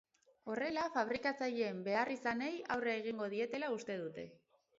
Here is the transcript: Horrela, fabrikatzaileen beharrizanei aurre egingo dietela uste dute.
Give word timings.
Horrela, 0.51 0.85
fabrikatzaileen 0.95 1.83
beharrizanei 1.89 2.49
aurre 2.77 2.97
egingo 3.03 3.29
dietela 3.37 3.71
uste 3.77 4.01
dute. 4.03 4.27